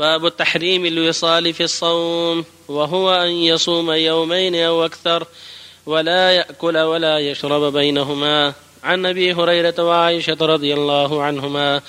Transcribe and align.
باب 0.00 0.36
تحريم 0.36 0.86
الوصال 0.86 1.54
في 1.54 1.64
الصوم 1.64 2.44
وهو 2.68 3.12
أن 3.12 3.30
يصوم 3.30 3.90
يومين 3.90 4.54
أو 4.54 4.84
أكثر 4.84 5.26
ولا 5.86 6.32
يأكل 6.32 6.78
ولا 6.78 7.18
يشرب 7.18 7.72
بينهما. 7.72 8.52
عن 8.84 9.06
أبي 9.06 9.32
هريرة 9.32 9.74
وعائشة 9.78 10.36
رضي 10.40 10.74
الله 10.74 11.22
عنهما 11.22 11.80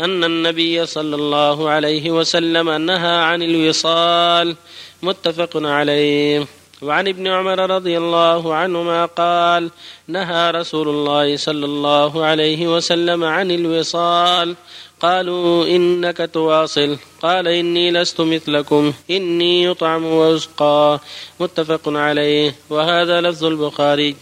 أن 0.00 0.24
النبي 0.24 0.86
صلى 0.86 1.16
الله 1.16 1.70
عليه 1.70 2.10
وسلم 2.10 2.70
نهى 2.70 3.16
عن 3.16 3.42
الوصال. 3.42 4.56
متفق 5.02 5.50
عليه. 5.54 6.46
وعن 6.82 7.08
ابن 7.08 7.26
عمر 7.26 7.70
رضي 7.70 7.98
الله 7.98 8.54
عنهما 8.54 9.06
قال 9.06 9.70
نهى 10.08 10.50
رسول 10.50 10.88
الله 10.88 11.36
صلى 11.36 11.64
الله 11.64 12.24
عليه 12.24 12.66
وسلم 12.76 13.24
عن 13.24 13.50
الوصال. 13.50 14.56
قالوا 15.04 15.66
إنك 15.66 16.30
تواصل. 16.32 16.96
قال 17.22 17.48
إني 17.48 17.90
لست 17.90 18.20
مثلكم. 18.20 18.92
إني 19.10 19.64
يطعم 19.64 20.04
ويسقى 20.04 21.00
متفق 21.40 21.88
عليه. 21.88 22.54
وهذا 22.70 23.20
لفظ 23.20 23.44
البخاري. 23.44 24.16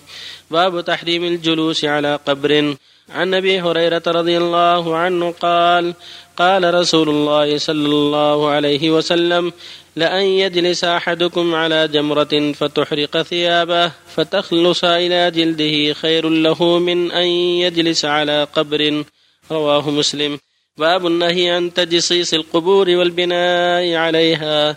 باب 0.50 0.84
تحريم 0.84 1.24
الجلوس 1.24 1.84
على 1.84 2.18
قبر. 2.26 2.76
عن 3.10 3.34
أبي 3.34 3.60
هريرة 3.60 4.02
رضي 4.06 4.36
الله 4.36 4.96
عنه 4.96 5.34
قال 5.40 5.94
قال 6.36 6.74
رسول 6.74 7.08
الله 7.08 7.58
صلى 7.58 7.86
الله 7.86 8.48
عليه 8.48 8.90
وسلم 8.90 9.52
لأن 9.96 10.22
يجلس 10.22 10.84
أحدكم 10.84 11.54
على 11.54 11.88
جمرة 11.88 12.52
فتحرق 12.52 13.22
ثيابه 13.22 13.92
فتخلص 14.14 14.84
إلى 14.84 15.30
جلده 15.30 15.94
خير 15.94 16.28
له 16.28 16.78
من 16.78 17.12
أن 17.12 17.26
يجلس 17.64 18.04
على 18.04 18.46
قبر. 18.56 19.04
رواه 19.50 19.90
مسلم. 19.90 20.38
باب 20.78 21.06
النهي 21.06 21.50
عن 21.50 21.74
تجصيص 21.74 22.34
القبور 22.34 22.90
والبناء 22.90 23.94
عليها. 23.94 24.76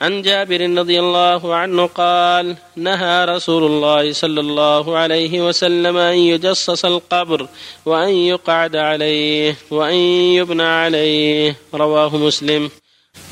عن 0.00 0.22
جابر 0.22 0.78
رضي 0.78 1.00
الله 1.00 1.54
عنه 1.54 1.86
قال 1.86 2.56
نهى 2.76 3.24
رسول 3.24 3.64
الله 3.64 4.12
صلى 4.12 4.40
الله 4.40 4.98
عليه 4.98 5.46
وسلم 5.46 5.96
أن 5.96 6.16
يجصص 6.16 6.84
القبر 6.84 7.48
وأن 7.86 8.08
يقعد 8.08 8.76
عليه 8.76 9.56
وأن 9.70 9.94
يبنى 10.38 10.62
عليه. 10.62 11.56
رواه 11.74 12.16
مسلم. 12.16 12.70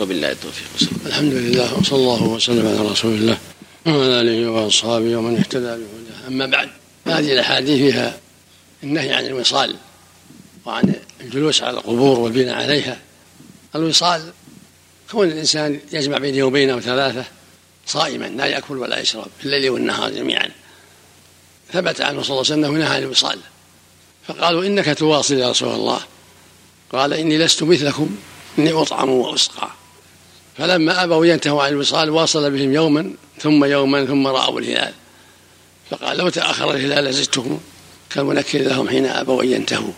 وبالله 0.01 0.33
التوفيق. 0.33 0.89
الحمد 1.07 1.33
لله 1.33 1.79
وصلى 1.79 1.99
الله 1.99 2.23
وسلم 2.23 2.67
على 2.67 2.89
رسول 2.91 3.15
الله 3.15 3.39
وعلى 3.87 4.21
آله 4.21 4.51
وأصحابه 4.51 5.17
ومن 5.17 5.37
اهتدى 5.37 5.65
بهداه. 5.65 6.29
أما 6.29 6.47
بعد 6.47 6.69
هذه 7.07 7.33
الأحاديث 7.33 7.79
فيها 7.79 8.19
النهي 8.83 9.13
عن 9.13 9.27
الوصال. 9.27 9.75
وعن 10.65 10.95
الجلوس 11.21 11.63
على 11.63 11.77
القبور 11.77 12.21
والبناء 12.21 12.55
عليها. 12.55 13.01
الوصال 13.75 14.33
كون 15.11 15.29
الإنسان 15.29 15.81
يجمع 15.93 16.19
بين 16.19 16.35
يومين 16.35 16.71
أو 16.71 16.81
ثلاثة 16.81 17.25
صائما 17.87 18.25
لا 18.25 18.47
يأكل 18.47 18.79
ولا 18.79 19.01
يشرب 19.01 19.27
في 19.39 19.47
الليل 19.47 19.71
والنهار 19.71 20.11
جميعا. 20.11 20.51
ثبت 21.73 22.01
عنه 22.01 22.23
صلى 22.23 22.31
الله 22.31 22.31
عليه 22.31 22.41
وسلم 22.41 22.65
أنه 22.65 22.85
نهى 22.85 22.97
عن 22.97 23.03
الوصال. 23.03 23.39
فقالوا 24.27 24.65
إنك 24.65 24.99
تواصل 24.99 25.35
يا 25.35 25.51
رسول 25.51 25.75
الله. 25.75 26.01
قال 26.93 27.13
إني 27.13 27.39
لست 27.39 27.63
مثلكم 27.63 28.17
إني 28.59 28.73
أطعم 28.73 29.09
وأسقى. 29.09 29.71
فلما 30.59 31.05
أبوا 31.05 31.27
ينتهوا 31.27 31.63
عن 31.63 31.73
الوصال 31.73 32.11
واصل 32.11 32.51
بهم 32.51 32.73
يوما 32.73 33.15
ثم 33.41 33.65
يوما 33.65 34.07
ثم 34.07 34.27
رأوا 34.27 34.61
الهلال. 34.61 34.93
فقال 35.91 36.19
لو 36.19 36.29
تأخر 36.29 36.71
الهلال 36.71 37.05
لزدتكم 37.05 37.61
كالمنكر 38.11 38.59
لهم 38.59 38.89
حين 38.89 39.07
أبوا 39.07 39.43
أن 39.43 39.53
ينتهوا. 39.53 39.93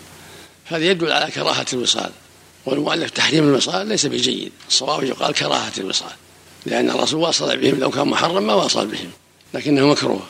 هذا 0.64 0.84
يدل 0.84 1.12
على 1.12 1.30
كراهة 1.30 1.66
الوصال. 1.72 2.10
والمؤلف 2.66 3.10
تحريم 3.10 3.48
الوصال 3.48 3.86
ليس 3.86 4.06
بجيد. 4.06 4.52
الصواب 4.68 5.04
يقال 5.04 5.34
كراهة 5.34 5.72
الوصال. 5.78 6.12
لأن 6.66 6.90
الرسول 6.90 7.20
واصل 7.20 7.56
بهم 7.56 7.80
لو 7.80 7.90
كان 7.90 8.08
محرم 8.08 8.46
ما 8.46 8.54
واصل 8.54 8.86
بهم 8.86 9.10
لكنه 9.54 9.86
مكروه. 9.86 10.26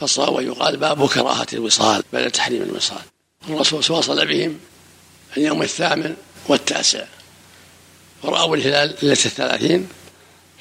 فالصواب 0.00 0.42
يقال 0.44 0.76
باب 0.76 1.08
كراهة 1.08 1.46
الوصال 1.52 2.02
بل 2.12 2.30
تحريم 2.30 2.62
الوصال. 2.62 3.02
الرسول 3.48 3.96
واصل 3.96 4.26
بهم 4.26 4.58
اليوم 5.36 5.62
الثامن 5.62 6.16
والتاسع. 6.48 7.04
ورأوا 8.22 8.56
الهلال 8.56 8.94
ليلة 9.02 9.12
الثلاثين 9.12 9.88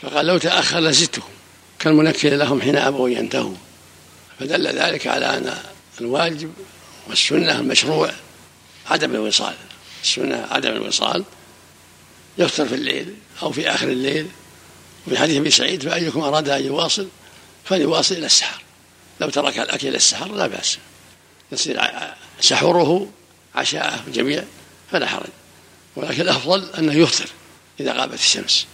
فقال 0.01 0.25
لو 0.25 0.37
تأخر 0.37 0.79
لزدتكم. 0.79 1.29
كالمنكر 1.79 2.29
لهم 2.29 2.61
حين 2.61 2.75
أبوا 2.75 3.09
ينتهوا. 3.09 3.55
فدل 4.39 4.67
ذلك 4.67 5.07
على 5.07 5.25
أن 5.25 5.57
الواجب 6.01 6.53
والسنة 7.09 7.59
المشروع 7.59 8.11
عدم 8.89 9.15
الوصال. 9.15 9.55
السنة 10.03 10.47
عدم 10.51 10.71
الوصال. 10.71 11.23
يفطر 12.37 12.65
في 12.65 12.75
الليل 12.75 13.15
أو 13.41 13.51
في 13.51 13.69
آخر 13.69 13.87
الليل. 13.87 14.27
وفي 15.07 15.17
حديث 15.17 15.37
أبي 15.37 15.51
سعيد 15.51 15.83
فأيكم 15.83 16.19
أراد 16.19 16.49
أن 16.49 16.65
يواصل؟ 16.65 17.07
فليواصل 17.65 18.15
إلى 18.15 18.25
السحر. 18.25 18.61
لو 19.19 19.29
ترك 19.29 19.59
الأكل 19.59 19.87
إلى 19.87 19.97
السحر 19.97 20.31
لا 20.31 20.47
بأس. 20.47 20.77
يصير 21.51 21.81
سحوره 22.41 23.09
عشاءه 23.55 24.03
الجميع 24.07 24.43
فلا 24.91 25.07
حرج. 25.07 25.29
ولكن 25.95 26.21
الأفضل 26.21 26.69
أنه 26.77 26.93
يفطر 26.93 27.29
إذا 27.79 27.93
غابت 27.93 28.19
الشمس. 28.19 28.65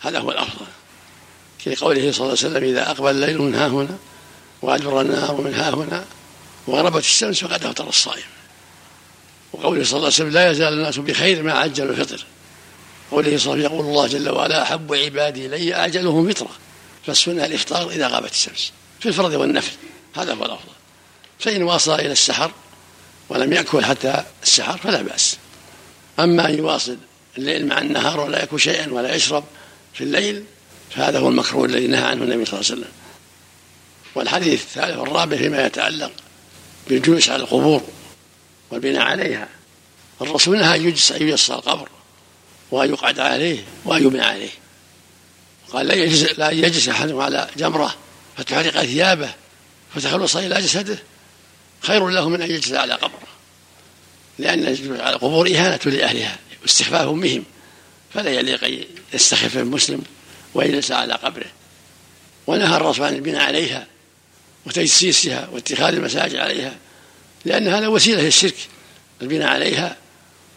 هذا 0.00 0.18
هو 0.18 0.30
الأفضل. 0.30 0.66
في 1.58 1.76
قوله 1.76 2.12
صلى 2.12 2.20
الله 2.20 2.20
عليه 2.20 2.32
وسلم 2.32 2.64
إذا 2.64 2.90
أقبل 2.90 3.10
الليل 3.10 3.42
من 3.42 3.54
ها 3.54 3.68
هنا 3.68 3.98
وأدبر 4.62 5.00
النهار 5.00 5.40
من 5.40 5.54
ها 5.54 5.70
هنا 5.70 6.04
وغربت 6.66 7.04
الشمس 7.04 7.44
فقد 7.44 7.64
أفطر 7.64 7.88
الصائم. 7.88 8.22
وقوله 9.52 9.84
صلى 9.84 9.96
الله 9.96 10.06
عليه 10.06 10.14
وسلم 10.14 10.28
لا 10.28 10.50
يزال 10.50 10.72
الناس 10.72 10.98
بخير 10.98 11.42
ما 11.42 11.52
عجلوا 11.52 11.90
الفطر. 11.90 12.26
قوله 13.10 13.38
صلى 13.38 13.52
الله 13.52 13.52
عليه 13.52 13.64
وسلم 13.64 13.74
يقول 13.74 13.86
الله 13.86 14.06
جل 14.06 14.28
وعلا 14.28 14.62
أحب 14.62 14.94
عبادي 14.94 15.46
إلي 15.46 15.74
أعجلهم 15.74 16.30
فطرة. 16.30 16.50
فالسنة 17.06 17.44
الإفطار 17.44 17.90
إذا 17.90 18.08
غابت 18.08 18.30
الشمس 18.30 18.72
في 19.00 19.08
الفرض 19.08 19.32
والنفل. 19.32 19.72
هذا 20.16 20.34
هو 20.34 20.44
الأفضل. 20.44 20.72
فإن 21.38 21.62
واصل 21.62 21.94
إلى 21.94 22.12
السحر 22.12 22.50
ولم 23.28 23.52
يأكل 23.52 23.84
حتى 23.84 24.24
السحر 24.42 24.78
فلا 24.78 25.02
بأس. 25.02 25.36
أما 26.20 26.48
أن 26.48 26.58
يواصل 26.58 26.96
الليل 27.38 27.66
مع 27.66 27.78
النهار 27.78 28.20
ولا 28.20 28.38
يأكل 28.38 28.60
شيئا 28.60 28.92
ولا 28.92 29.14
يشرب 29.14 29.44
في 29.94 30.04
الليل 30.04 30.44
فهذا 30.90 31.18
هو 31.18 31.28
المكروه 31.28 31.64
الذي 31.64 31.86
نهى 31.86 32.04
عنه 32.04 32.24
النبي 32.24 32.44
صلى 32.44 32.60
الله 32.60 32.70
عليه 32.70 32.80
وسلم. 32.80 32.92
والحديث 34.14 34.62
الثالث 34.62 34.98
والرابع 34.98 35.36
فيما 35.36 35.66
يتعلق 35.66 36.12
بالجلوس 36.88 37.28
على 37.28 37.42
القبور 37.42 37.82
والبناء 38.70 39.02
عليها. 39.02 39.48
الرسول 40.22 40.58
نهى 40.58 40.76
أن 40.76 40.86
يجلس 40.86 41.50
القبر 41.50 41.88
وأن 42.70 42.90
يقعد 42.90 43.18
عليه 43.18 43.64
وأن 43.84 44.06
يبنى 44.06 44.22
عليه. 44.22 44.50
قال 45.72 45.86
لا 45.86 45.94
يجلس 45.94 46.38
لا 46.38 46.50
يجلس 46.50 46.88
أحدكم 46.88 47.20
على 47.20 47.48
جمرة 47.56 47.94
فتحرق 48.36 48.82
ثيابه 48.82 49.30
فتخلص 49.94 50.36
إلى 50.36 50.62
جسده. 50.62 50.98
خير 51.82 52.08
له 52.08 52.28
من 52.28 52.42
أن 52.42 52.50
يجلس 52.50 52.72
على 52.72 52.94
قبر 52.94 53.18
لأن 54.38 54.64
على 55.00 55.14
القبور 55.14 55.48
إهانة 55.48 55.80
لأهلها 55.84 56.38
واستخفاف 56.62 57.08
بهم 57.08 57.44
فلا 58.14 58.30
يليق 58.30 58.64
أن 58.64 58.84
يستخف 59.14 59.56
المسلم 59.56 60.02
ويجلس 60.54 60.92
على 60.92 61.14
قبره. 61.14 61.50
ونهى 62.46 62.76
الرسول 62.76 63.06
عن 63.06 63.14
البناء 63.14 63.42
عليها 63.42 63.86
وتجسيسها 64.66 65.48
واتخاذ 65.52 65.94
المساجد 65.94 66.36
عليها. 66.36 66.76
لأن 67.44 67.68
هذا 67.68 67.88
وسيلة 67.88 68.22
للشرك 68.22 68.56
البناء 69.22 69.48
عليها 69.48 69.96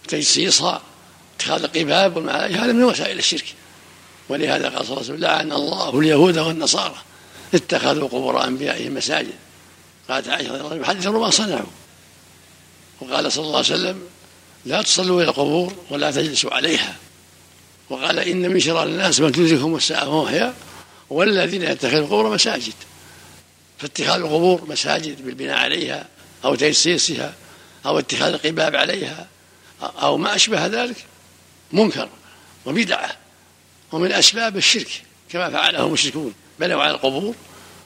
تجسيصها 0.07 0.81
اتخاذ 1.35 1.63
القباب 1.63 2.16
والمعايش 2.16 2.57
هذا 2.57 2.71
من 2.71 2.83
وسائل 2.83 3.19
الشرك. 3.19 3.45
ولهذا 4.29 4.69
قال 4.69 4.85
صلى 4.85 4.97
الله 4.97 5.03
عليه 5.03 5.13
وسلم 5.13 5.17
لعن 5.17 5.51
الله 5.51 5.99
اليهود 5.99 6.38
والنصارى 6.38 6.95
اتخذوا 7.53 8.07
قبور 8.07 8.43
أنبيائهم 8.43 8.93
مساجد. 8.93 9.33
قالت 10.09 10.27
عائشة 10.27 10.49
رضي 10.49 10.59
الله 10.59 10.72
عنها 10.72 10.81
يحدثون 10.81 11.16
ما 11.16 11.29
صنعوا. 11.29 11.72
وقال 13.01 13.31
صلى 13.31 13.45
الله 13.45 13.57
عليه 13.57 13.67
وسلم 13.67 14.01
لا 14.66 14.81
تصلوا 14.81 15.22
إلى 15.22 15.29
القبور 15.29 15.73
ولا 15.89 16.11
تجلسوا 16.11 16.53
عليها. 16.53 16.95
وقال 17.89 18.19
إن 18.19 18.52
من 18.52 18.59
شرار 18.59 18.87
الناس 18.87 19.19
من 19.19 19.31
تدركهم 19.31 19.75
الساعة 19.75 20.09
وهم 20.09 20.25
أحياء 20.28 20.55
والذين 21.09 21.63
يتخذون 21.63 21.99
القبور 21.99 22.34
مساجد. 22.34 22.73
فاتخاذ 23.79 24.22
القبور 24.22 24.66
مساجد 24.69 25.25
بالبناء 25.25 25.58
عليها 25.58 26.08
أو 26.45 26.55
تجسيسها 26.55 27.34
أو 27.85 27.99
اتخاذ 27.99 28.34
القباب 28.34 28.75
عليها 28.75 29.28
أو 29.81 30.17
ما 30.17 30.35
أشبه 30.35 30.66
ذلك 30.66 31.05
منكر 31.72 32.09
وبدعة 32.66 33.17
ومن 33.91 34.11
أسباب 34.11 34.57
الشرك 34.57 35.03
كما 35.29 35.49
فعله 35.49 35.85
المشركون 35.85 36.34
بنوا 36.59 36.84
على 36.84 36.91
القبور 36.91 37.35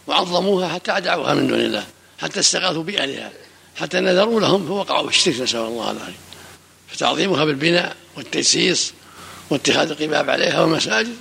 وعظموها 0.08 0.68
حتى 0.68 0.92
أدعوها 0.92 1.34
من 1.34 1.48
دون 1.48 1.60
الله 1.60 1.86
حتى 2.22 2.40
استغاثوا 2.40 2.84
بأهلها 2.84 3.32
حتى 3.76 4.00
نذروا 4.00 4.42
لهم 4.42 4.68
فوقعوا 4.68 5.10
في 5.10 5.16
الشرك 5.18 5.42
نسأل 5.42 5.60
الله 5.60 5.92
العافية. 5.92 6.14
فتعظيمها 6.88 7.46
بالبناء 7.46 7.96
والتجسيس 8.16 8.94
واتخاذ 9.50 9.92
القباب 9.92 10.30
عليها 10.30 10.62
والمساجد 10.62 11.16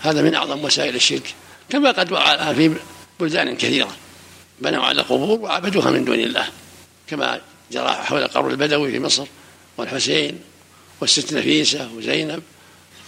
هذا 0.00 0.22
من 0.22 0.34
أعظم 0.34 0.64
وسائل 0.64 0.94
الشرك 0.94 1.34
كما 1.70 1.90
قد 1.90 2.12
وقع 2.12 2.52
في 2.52 2.74
بلدان 3.20 3.56
كثيرة 3.56 3.96
بنوا 4.60 4.84
على 4.84 5.00
القبور 5.00 5.40
وعبدوها 5.40 5.90
من 5.90 6.04
دون 6.04 6.20
الله. 6.20 6.48
كما 7.12 7.40
جرى 7.72 7.88
حول 7.88 8.22
القبر 8.22 8.50
البدوي 8.50 8.90
في 8.90 9.00
مصر 9.00 9.26
والحسين 9.76 10.40
والست 11.00 11.32
نفيسة 11.32 11.90
وزينب. 11.96 12.42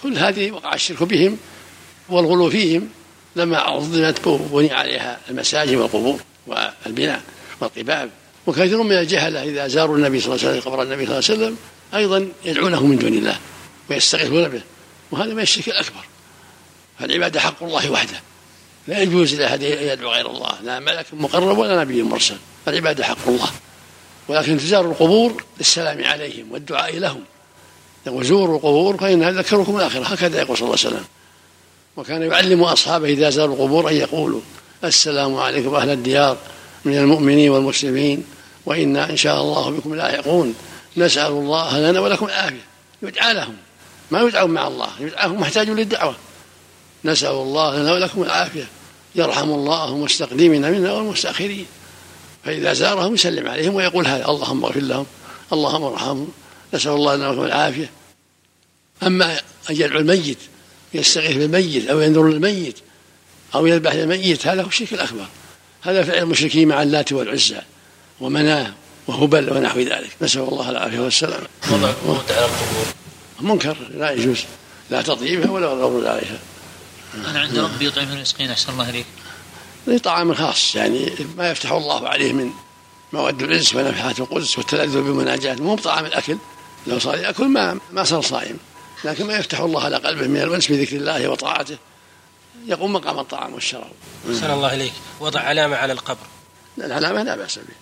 كل 0.03 0.19
هذه 0.19 0.51
وقع 0.51 0.75
الشرك 0.75 1.03
بهم 1.03 1.39
والغلو 2.09 2.51
فيهم 2.51 2.89
لما 3.37 3.59
عظمت 3.59 4.29
بني 4.29 4.73
عليها 4.73 5.21
المساجد 5.31 5.75
والقبور 5.75 6.21
والبناء 6.47 7.23
والقباب. 7.61 8.11
وكثير 8.47 8.83
من 8.83 8.93
الجهلة 8.93 9.43
إذا 9.43 9.69
زاروا 9.69 9.97
النبي 9.97 10.21
صلى 10.21 10.35
الله 10.35 10.47
عليه 10.49 10.59
وسلم 10.59 10.73
قبر 10.73 10.83
النبي 10.83 11.07
صلى 11.07 11.19
الله 11.19 11.31
عليه 11.31 11.45
وسلم 11.45 11.57
أيضا 11.95 12.29
يدعونه 12.45 12.87
من 12.87 12.99
دون 12.99 13.15
الله 13.15 13.39
ويستغيثون 13.91 14.49
به 14.49 14.63
وهذا 15.11 15.35
من 15.35 15.43
الشرك 15.43 15.69
الأكبر. 15.69 16.05
فالعبادة 16.99 17.41
حق 17.41 17.63
الله 17.63 17.91
وحده. 17.91 18.21
لا 18.89 19.03
يجوز 19.03 19.35
لاحد 19.35 19.63
يدعو 19.63 20.11
غير 20.11 20.31
الله 20.31 20.61
لا 20.63 20.81
ملك 20.81 21.07
مقرب 21.13 21.59
ولا 21.59 21.85
نبي 21.85 22.03
مرسل. 22.03 22.37
العباده 22.69 23.05
حق 23.05 23.29
الله. 23.29 23.51
ولكن 24.29 24.59
تزار 24.59 24.85
القبور 24.85 25.45
للسلام 25.59 26.05
عليهم 26.05 26.53
والدعاء 26.53 26.99
لهم. 26.99 27.21
وزوروا 28.07 28.57
القبور 28.57 28.97
فإنها 28.97 29.31
ذكركم 29.31 29.77
الآخرة 29.77 30.05
هكذا 30.05 30.39
يقول 30.39 30.59
صلى 30.59 30.67
الله 30.67 30.79
عليه 30.85 30.89
وسلم. 30.89 31.05
وكان 31.97 32.23
يعلم 32.23 32.65
أصحابه 32.65 33.09
إذا 33.09 33.31
زاروا 33.31 33.55
القبور 33.55 33.91
أن 33.91 33.95
يقولوا 33.95 34.41
السلام 34.85 35.37
عليكم 35.37 35.75
أهل 35.75 35.91
الديار 35.91 36.37
من 36.85 36.99
المؤمنين 36.99 37.51
والمسلمين 37.51 38.25
وإنا 38.67 39.11
إن 39.11 39.17
شاء 39.17 39.43
الله 39.43 39.71
بكم 39.71 39.95
لاحقون. 39.95 40.55
نسأل 40.97 41.33
الله 41.33 41.79
لنا 41.79 42.01
ولكم 42.01 42.27
العافية. 42.27 42.65
يدعى 43.03 43.35
لهم. 43.35 43.57
ما 44.11 44.23
يدعون 44.23 44.51
مع 44.51 44.67
الله. 44.67 44.89
يدعاهم 45.01 45.41
محتاج 45.41 45.71
للدعوة. 45.71 46.17
نسأل 47.05 47.31
الله 47.31 47.79
لنا 47.79 47.93
ولكم 47.93 48.23
العافية. 48.23 48.69
يرحم 49.15 49.51
الله 49.51 49.89
المستقدمين 49.89 50.73
منا 50.73 50.93
والمستأخرين. 50.93 51.67
فإذا 52.45 52.73
زارهم 52.73 53.15
يسلم 53.15 53.49
عليهم 53.49 53.75
ويقول 53.75 54.07
هذا 54.07 54.25
اللهم 54.29 54.65
اغفر 54.65 54.81
لهم 54.81 55.07
اللهم 55.53 55.83
ارحمهم 55.83 56.29
نسأل 56.75 56.93
الله 56.93 57.17
لنا 57.17 57.29
ولكم 57.29 57.45
العافية. 57.45 57.91
أما 59.03 59.33
أن 59.71 59.77
يدعو 59.77 59.99
الميت 59.99 60.39
يستغيث 60.95 61.37
بالميت 61.37 61.89
أو 61.89 62.01
ينذر 62.01 62.29
للميت 62.29 62.79
أو 63.55 63.67
يذبح 63.67 63.95
للميت 63.95 64.47
هذا 64.47 64.63
هو 64.63 64.67
الشرك 64.67 64.93
الأكبر. 64.93 65.27
هذا 65.83 66.03
فعل 66.03 66.19
المشركين 66.19 66.69
مع 66.69 66.83
اللات 66.83 67.13
والعزى 67.13 67.61
ومناة 68.21 68.73
وهبل 69.07 69.53
ونحو 69.53 69.81
ذلك. 69.81 70.11
نسأل 70.21 70.43
الله 70.43 70.71
العافية 70.71 70.99
والسلام 70.99 71.43
وضع 71.73 72.23
على 72.31 72.45
القبور 72.45 72.87
منكر 73.41 73.77
لا 73.95 74.11
يجوز. 74.11 74.45
لا 74.91 75.03
تطيبها 75.03 75.51
ولا 75.51 75.73
الغرور 75.73 76.09
عليها. 76.09 76.39
أنا 77.15 77.41
عند 77.41 77.59
ربي 77.59 77.87
يطعم 77.87 78.13
المسكين 78.13 78.51
أحسن 78.51 78.73
الله 78.73 78.91
إليك. 78.91 79.07
طعام 80.03 80.35
خاص 80.35 80.75
يعني 80.75 81.13
ما 81.37 81.51
يفتح 81.51 81.73
الله 81.73 82.09
عليه 82.09 82.33
من 82.33 82.51
مواد 83.13 83.43
الإنس 83.43 83.75
ونفحات 83.75 84.19
القدس 84.19 84.59
والتلذذ 84.59 85.03
بمناجاته 85.03 85.63
مو 85.63 85.75
بطعام 85.75 86.07
الأكل 86.07 86.37
لو 86.87 86.99
صار 86.99 87.19
يأكل 87.19 87.49
ما 87.49 87.79
ما 87.93 88.05
صار 88.05 88.23
صائم. 88.23 88.59
لكن 89.05 89.27
ما 89.27 89.37
يفتح 89.37 89.61
الله 89.61 89.85
على 89.85 89.97
قلبه 89.97 90.27
من 90.27 90.37
الإنس 90.43 90.73
بذكر 90.73 90.97
الله 90.97 91.29
وطاعته 91.29 91.77
يقوم 92.67 92.93
مقام 92.93 93.19
الطعام 93.19 93.55
والشراب. 93.55 93.93
أحسن 94.31 94.51
الله 94.51 94.75
إليك. 94.75 94.93
وضع 95.21 95.41
علامة 95.41 95.77
على 95.77 95.93
القبر. 95.93 96.27
العلامة 96.79 97.23
لا 97.23 97.37
بأس 97.37 97.59
به. 97.59 97.75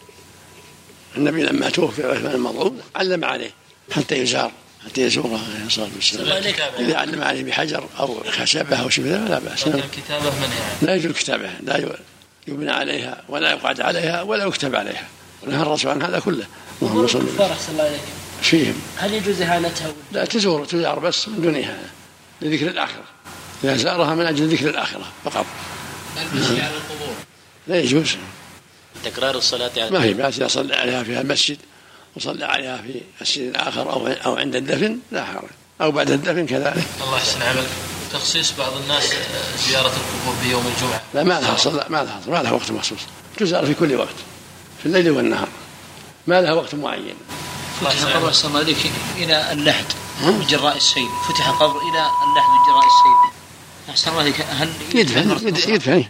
النبي 1.16 1.43
لما 1.43 1.70
توفي 1.70 2.06
عثمان 2.06 2.34
المظلوم 2.34 2.81
علم 2.96 3.25
عليه 3.25 3.50
حتى 3.93 4.19
يزار 4.19 4.52
حتى 4.87 5.00
يزوره 5.00 5.40
عليه 5.55 5.67
الصلاة 5.67 5.88
والسلام. 5.96 6.55
إذا 6.79 6.96
علم 6.96 7.23
عليه 7.23 7.44
بحجر 7.44 7.88
أو 7.99 8.23
خشبه 8.31 8.76
أو 8.76 8.88
شبه 8.88 9.17
لا 9.17 9.38
بأس. 9.38 9.67
الكتابة 9.67 10.31
منهي 10.31 10.58
لا 10.82 10.94
يجوز 10.94 11.12
كتابه 11.12 11.50
لا 11.62 11.96
يبنى 12.49 12.70
عليها 12.70 13.23
ولا 13.29 13.50
يقعد 13.50 13.81
عليها 13.81 14.23
ولا 14.23 14.44
يكتب 14.44 14.75
عليها. 14.75 15.08
نهى 15.46 15.62
الرسول 15.62 15.90
عن 15.90 16.02
هذا 16.02 16.19
كله. 16.19 16.46
اللهم 16.82 17.06
صل. 17.06 17.19
وسلم 17.19 17.55
الله 17.70 17.99
فيهم. 18.43 18.75
هل 18.96 19.14
يجوز 19.14 19.43
إهانتها؟ 19.43 19.93
لا 20.12 20.25
تزور 20.25 20.64
تزار 20.64 20.99
بس 20.99 21.29
من 21.29 21.43
دون 21.43 21.56
إهانة 21.56 21.90
لذكر 22.40 22.67
الآخرة. 22.67 23.05
إذا 23.64 23.76
زارها 23.76 24.14
من 24.14 24.26
أجل 24.26 24.49
ذكر 24.49 24.70
الآخرة 24.70 25.05
فقط. 25.25 25.46
المشي 26.32 26.62
على 26.62 26.75
القبور. 26.76 27.14
لا 27.67 27.81
يجوز. 27.81 28.17
تكرار 29.05 29.37
الصلاة 29.37 29.70
على 29.76 29.90
ما 29.90 30.05
هي 30.05 30.12
بأس 30.14 30.37
إذا 30.37 30.49
صلى 30.49 30.75
عليها 30.75 31.02
في 31.02 31.20
المسجد. 31.20 31.58
وصلى 32.17 32.44
عليها 32.44 32.76
في 32.76 33.00
مسجد 33.20 33.56
آخر 33.56 33.93
أو 33.93 34.06
أو 34.06 34.37
عند 34.37 34.56
الدفن 34.56 34.99
لا 35.12 35.25
حرج. 35.25 35.49
أو 35.81 35.91
بعد 35.91 36.11
الدفن 36.11 36.47
كذلك. 36.47 36.85
الله 37.05 37.17
يحسن 37.17 37.43
عملك. 37.43 37.69
تخصيص 38.12 38.53
بعض 38.59 38.73
الناس 38.76 39.14
زيارة 39.69 39.87
القبور 39.87 40.35
بيوم 40.44 40.73
الجمعة. 40.76 41.03
لا 41.14 41.23
ما 41.23 41.41
لها 41.41 41.56
صلاة 41.56 41.88
ما 41.88 42.05
لها 42.05 42.20
ما 42.29 42.43
لها 42.43 42.53
وقت 42.53 42.70
مخصوص. 42.70 42.99
تزار 43.37 43.67
في 43.67 43.75
كل 43.75 43.94
وقت 43.94 44.14
في 44.81 44.87
الليل 44.87 45.11
والنهار. 45.11 45.49
ما 46.26 46.41
لها 46.41 46.53
وقت 46.53 46.75
معين. 46.75 47.14
فتح 47.81 48.17
قبر 48.17 48.29
أحسن 48.29 48.49
الله 48.49 48.75
إلى 49.17 49.53
اللحد 49.53 49.85
من 50.23 50.47
جراء 50.47 50.76
السيل. 50.76 51.08
فتح 51.29 51.50
قبر 51.50 51.76
إلى 51.76 52.06
اللحد 52.29 52.50
من 52.50 52.62
جراء 52.67 52.85
السيل. 52.87 53.32
أحسن 53.91 54.11
الله 54.11 54.35
هل 54.50 54.73
يدفن 54.94 55.49
يدفن 55.49 56.05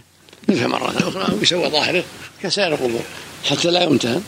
يدفن 0.49 0.67
مرة 0.67 0.93
أخرى 0.97 1.35
ويسوى 1.35 1.69
ظاهره 1.69 2.03
كسائر 2.43 2.73
القبور 2.73 3.01
حتى 3.49 3.71
لا 3.71 3.83
يمتهن. 3.83 4.23